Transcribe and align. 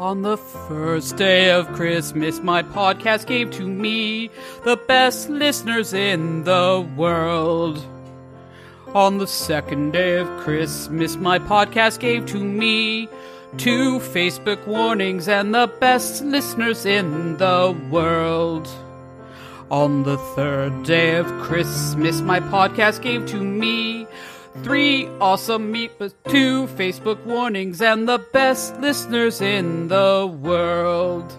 On 0.00 0.22
the 0.22 0.36
first 0.36 1.16
day 1.16 1.52
of 1.52 1.68
Christmas, 1.72 2.40
my 2.40 2.64
podcast 2.64 3.28
gave 3.28 3.52
to 3.52 3.68
me 3.68 4.28
the 4.64 4.76
best 4.76 5.28
listeners 5.30 5.94
in 5.94 6.42
the 6.42 6.84
world. 6.96 7.80
On 8.92 9.18
the 9.18 9.28
second 9.28 9.92
day 9.92 10.18
of 10.18 10.26
Christmas, 10.40 11.14
my 11.14 11.38
podcast 11.38 12.00
gave 12.00 12.26
to 12.26 12.40
me 12.40 13.08
two 13.56 14.00
Facebook 14.00 14.66
warnings 14.66 15.28
and 15.28 15.54
the 15.54 15.68
best 15.78 16.24
listeners 16.24 16.84
in 16.86 17.36
the 17.36 17.76
world. 17.88 18.68
On 19.70 20.02
the 20.02 20.18
third 20.18 20.82
day 20.82 21.14
of 21.18 21.26
Christmas, 21.40 22.20
my 22.20 22.40
podcast 22.40 23.00
gave 23.00 23.26
to 23.26 23.36
me 23.36 24.08
three 24.62 25.06
awesome 25.20 25.72
meat, 25.72 25.90
two 26.28 26.66
Facebook 26.68 27.24
warnings, 27.24 27.80
and 27.82 28.08
the 28.08 28.18
best 28.32 28.78
listeners 28.80 29.40
in 29.40 29.88
the 29.88 30.30
world. 30.40 31.32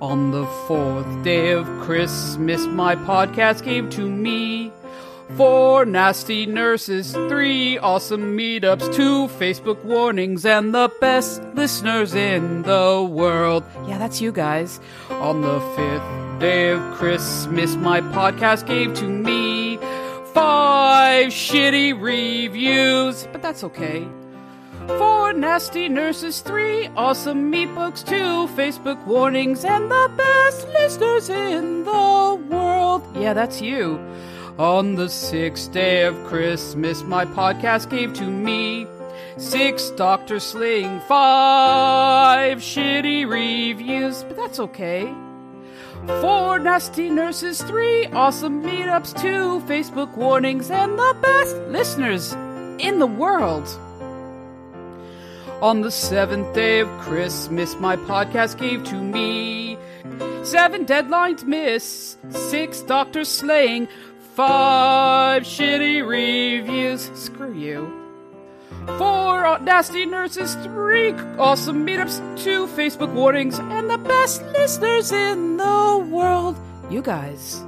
On 0.00 0.32
the 0.32 0.46
fourth 0.66 1.22
day 1.22 1.52
of 1.52 1.66
Christmas, 1.80 2.66
my 2.66 2.96
podcast 2.96 3.64
gave 3.64 3.88
to 3.90 4.08
me 4.08 4.72
four 5.36 5.84
nasty 5.86 6.44
nurses, 6.46 7.12
three 7.12 7.78
awesome 7.78 8.36
meetups, 8.36 8.92
two 8.94 9.28
Facebook 9.38 9.82
warnings, 9.84 10.44
and 10.44 10.74
the 10.74 10.90
best 11.00 11.42
listeners 11.54 12.14
in 12.14 12.62
the 12.62 13.08
world. 13.08 13.64
Yeah, 13.86 13.98
that's 13.98 14.20
you 14.20 14.32
guys. 14.32 14.80
On 15.08 15.40
the 15.40 15.60
fifth 15.76 16.40
day 16.40 16.70
of 16.70 16.80
Christmas, 16.94 17.76
my 17.76 18.00
podcast 18.00 18.66
gave 18.66 18.92
to 18.94 19.08
me 19.08 19.53
five 21.14 21.30
shitty 21.30 21.92
reviews, 22.00 23.28
but 23.30 23.40
that's 23.40 23.62
okay. 23.62 24.04
Four 24.98 25.32
nasty 25.32 25.88
nurses, 25.88 26.40
three 26.40 26.88
awesome 26.96 27.50
meat 27.50 27.72
books, 27.72 28.02
two 28.02 28.48
Facebook 28.58 29.00
warnings, 29.06 29.64
and 29.64 29.88
the 29.88 30.10
best 30.16 30.66
listeners 30.70 31.28
in 31.28 31.84
the 31.84 32.46
world. 32.50 33.02
Yeah, 33.14 33.32
that's 33.32 33.62
you. 33.62 34.00
On 34.58 34.96
the 34.96 35.08
sixth 35.08 35.70
day 35.70 36.02
of 36.02 36.16
Christmas, 36.24 37.04
my 37.04 37.24
podcast 37.24 37.90
gave 37.90 38.12
to 38.14 38.24
me 38.24 38.88
six 39.36 39.90
Dr. 39.90 40.40
Sling, 40.40 40.98
five 41.06 42.58
shitty 42.58 43.24
reviews, 43.28 44.24
but 44.24 44.36
that's 44.36 44.58
okay. 44.58 45.14
Four 46.06 46.58
nasty 46.58 47.08
nurses, 47.08 47.62
three 47.62 48.06
awesome 48.08 48.62
meetups, 48.62 49.18
two 49.20 49.60
Facebook 49.66 50.14
warnings, 50.16 50.70
and 50.70 50.98
the 50.98 51.16
best 51.22 51.56
listeners 51.68 52.32
in 52.78 52.98
the 52.98 53.06
world. 53.06 53.66
On 55.62 55.80
the 55.80 55.90
seventh 55.90 56.54
day 56.54 56.80
of 56.80 56.88
Christmas, 57.00 57.74
my 57.76 57.96
podcast 57.96 58.58
gave 58.58 58.84
to 58.84 58.96
me 58.96 59.78
seven 60.42 60.84
deadlines 60.84 61.44
miss, 61.44 62.18
six 62.28 62.82
doctors 62.82 63.28
slaying, 63.28 63.88
five 64.34 65.44
shitty 65.44 66.06
reviews. 66.06 67.10
Screw 67.14 67.54
you. 67.54 68.03
Four 68.98 69.58
nasty 69.60 70.06
nurses, 70.06 70.54
three 70.56 71.12
awesome 71.38 71.86
meetups, 71.86 72.20
two 72.42 72.66
Facebook 72.68 73.12
warnings, 73.12 73.58
and 73.58 73.88
the 73.90 73.98
best 73.98 74.42
listeners 74.52 75.10
in 75.12 75.56
the 75.56 76.06
world. 76.10 76.56
You 76.90 77.02
guys. 77.02 77.64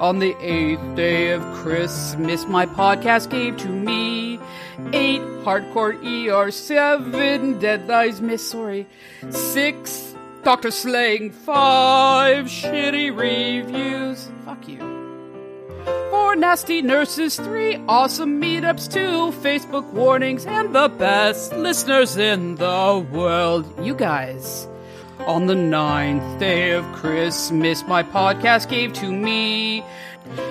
On 0.00 0.18
the 0.18 0.36
eighth 0.40 0.96
day 0.96 1.30
of 1.30 1.42
Christmas, 1.54 2.44
my 2.46 2.66
podcast 2.66 3.30
gave 3.30 3.56
to 3.58 3.68
me 3.68 4.40
eight 4.92 5.22
hardcore 5.44 5.94
ER, 6.02 6.50
seven 6.50 7.60
deadlines 7.60 8.20
miss, 8.20 8.50
sorry, 8.50 8.86
six 9.30 10.14
Dr. 10.42 10.72
Slaying, 10.72 11.30
five 11.30 12.46
shitty 12.46 13.16
reviews. 13.16 14.28
Fuck 14.44 14.66
you. 14.66 15.11
Four 16.32 16.40
nasty 16.40 16.80
nurses, 16.80 17.36
three 17.36 17.76
awesome 17.86 18.40
meetups, 18.40 18.90
two 18.90 19.36
Facebook 19.42 19.84
warnings, 19.92 20.46
and 20.46 20.74
the 20.74 20.88
best 20.88 21.52
listeners 21.52 22.16
in 22.16 22.54
the 22.54 23.06
world. 23.12 23.66
You 23.84 23.94
guys. 23.94 24.66
On 25.26 25.46
the 25.46 25.54
ninth 25.54 26.40
day 26.40 26.70
of 26.70 26.90
Christmas, 26.94 27.86
my 27.86 28.02
podcast 28.02 28.70
gave 28.70 28.94
to 28.94 29.12
me 29.12 29.84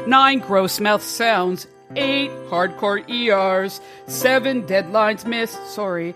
nine 0.06 0.38
gross 0.38 0.80
mouth 0.80 1.02
sounds, 1.02 1.66
eight 1.96 2.30
hardcore 2.52 3.02
ERs, 3.10 3.82
seven 4.06 4.62
deadlines 4.68 5.26
missed, 5.26 5.66
sorry, 5.66 6.14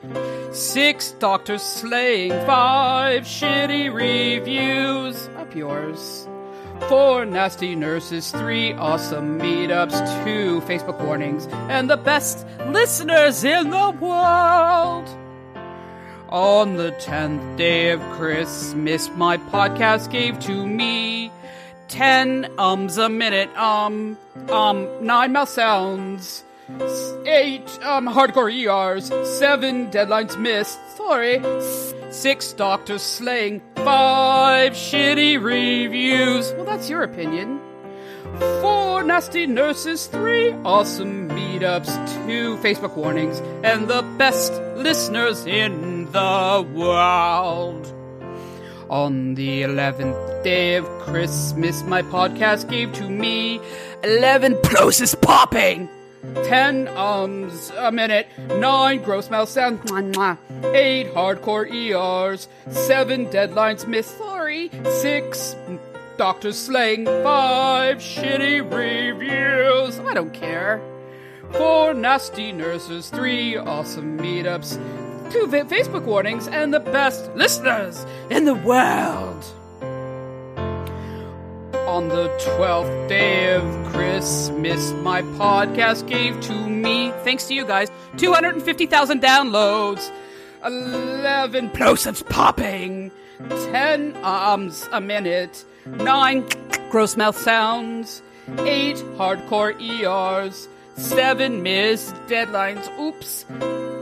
six 0.52 1.10
doctors 1.14 1.64
slaying, 1.64 2.30
five 2.46 3.24
shitty 3.24 3.92
reviews. 3.92 5.28
Up 5.38 5.56
yours. 5.56 6.28
Four 6.90 7.26
nasty 7.26 7.74
nurses, 7.76 8.32
three 8.32 8.74
awesome 8.74 9.40
meetups, 9.40 10.24
two 10.24 10.62
Facebook 10.62 11.04
warnings, 11.04 11.48
and 11.70 11.90
the 11.90 11.98
best 11.98 12.46
listeners 12.68 13.44
in 13.44 13.72
the 13.72 13.90
world. 14.00 15.10
On 16.30 16.76
the 16.76 16.92
tenth 17.00 17.58
day 17.58 17.90
of 17.92 18.02
Christmas, 18.12 19.10
my 19.16 19.38
podcast 19.38 20.12
gave 20.12 20.40
to 20.42 20.66
me 20.68 21.32
ten 21.88 22.52
ums 22.60 22.98
a 22.98 23.10
minute, 23.10 23.50
um, 23.58 24.18
um, 24.50 24.88
nine 25.04 25.32
mouth 25.32 25.50
sounds, 25.50 26.44
eight 27.26 27.68
um 27.84 28.08
hardcore 28.08 28.52
ERs, 28.54 29.08
seven 29.40 29.90
deadlines 29.92 30.38
missed, 30.40 30.80
sorry, 30.98 31.42
six 32.12 32.54
doctors 32.54 33.02
slaying, 33.02 33.62
five 33.86 34.74
shitty 34.74 35.40
reviews. 35.42 36.52
Well, 36.54 36.66
that's 36.66 36.90
your 36.90 37.04
opinion. 37.04 37.62
Four 38.60 39.04
nasty 39.04 39.46
nurses, 39.46 40.08
three 40.08 40.54
awesome 40.66 41.30
meetups, 41.30 41.94
two 42.26 42.58
Facebook 42.58 42.96
warnings, 42.96 43.38
and 43.64 43.88
the 43.88 44.02
best 44.18 44.52
listeners 44.76 45.46
in 45.46 46.12
the 46.12 46.68
world. 46.74 47.86
On 48.90 49.36
the 49.36 49.62
11th 49.62 50.44
day 50.44 50.78
of 50.78 50.86
Christmas, 51.02 51.84
my 51.84 52.02
podcast 52.02 52.68
gave 52.68 52.92
to 52.94 53.08
me 53.08 53.62
11 54.04 54.56
plosives 54.64 55.20
popping, 55.22 55.88
10 56.34 56.88
ums 56.90 57.72
a 57.78 57.92
minute, 57.92 58.28
9 58.38 59.02
gross 59.04 59.30
mouth 59.30 59.50
sounds, 59.50 59.80
8 59.92 61.14
hardcore 61.14 61.70
ERs, 61.72 62.48
7 62.70 63.28
deadlines 63.28 63.88
missed, 63.88 64.18
sorry, 64.18 64.70
6 64.84 65.56
doctors 66.18 66.58
slaying, 66.58 67.06
5 67.06 67.98
shitty 67.98 68.62
reviews, 68.74 70.00
I 70.00 70.14
don't 70.14 70.34
care. 70.34 70.82
Four 71.52 71.94
nasty 71.94 72.52
nurses, 72.52 73.10
three 73.10 73.56
awesome 73.56 74.18
meetups, 74.20 74.76
two 75.32 75.48
fa- 75.48 75.66
Facebook 75.66 76.04
warnings, 76.04 76.48
and 76.48 76.74
the 76.74 76.80
best 76.80 77.30
listeners 77.36 78.06
in 78.30 78.46
the 78.46 78.56
world. 78.56 79.46
On 81.88 82.10
the 82.10 82.28
12th 82.58 83.08
day 83.08 83.54
of 83.54 83.64
Christmas, 84.26 84.92
my 85.04 85.22
podcast 85.38 86.08
gave 86.08 86.42
to 86.42 86.68
me, 86.68 87.12
thanks 87.24 87.46
to 87.46 87.54
you 87.54 87.64
guys, 87.64 87.92
250,000 88.18 89.22
downloads, 89.22 90.12
11 90.66 91.70
plosives 91.70 92.28
popping, 92.28 93.12
10 93.48 94.18
ums 94.24 94.90
a 94.92 95.00
minute, 95.00 95.64
9 95.86 96.44
gross 96.90 97.16
mouth 97.16 97.38
sounds, 97.38 98.24
8 98.62 98.96
hardcore 99.16 99.80
ERs, 99.80 100.70
7 100.96 101.62
missed 101.62 102.16
deadlines, 102.26 102.90
oops, 103.00 103.46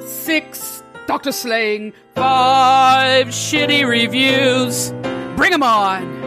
6 0.10 0.84
Doctor 1.06 1.34
Slaying, 1.34 1.92
5 2.16 3.28
shitty 3.28 3.86
reviews. 3.86 4.94
Bring 5.36 5.52
'em 5.52 5.64
on! 5.64 6.23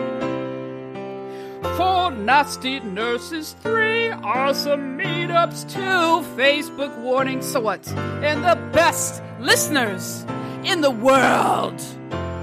Four 1.77 2.11
nasty 2.13 2.81
nurses, 2.81 3.57
three 3.63 4.11
awesome 4.11 4.99
meetups, 4.99 5.73
two 5.73 6.27
Facebook 6.37 6.97
warnings, 6.99 7.47
so 7.47 7.61
what? 7.61 7.87
And 8.23 8.45
the 8.45 8.57
best 8.73 9.23
listeners 9.41 10.25
in 10.65 10.81
the 10.81 10.91
world! 10.91 11.83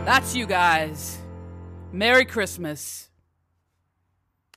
That's 0.05 0.35
you 0.35 0.45
guys. 0.45 1.17
Merry 1.91 2.25
Christmas. 2.25 3.09